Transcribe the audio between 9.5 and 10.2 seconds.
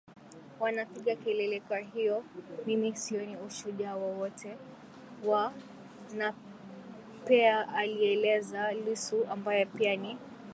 pia ni